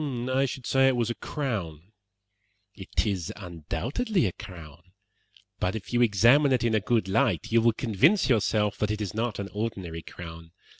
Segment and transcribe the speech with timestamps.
[0.31, 1.91] "I should say it was a crown."
[2.73, 4.81] "It is undoubtedly a crown;
[5.59, 8.99] but if you examine it in a good light, you will convince yourself that it
[8.99, 10.53] is not an ordinary crown.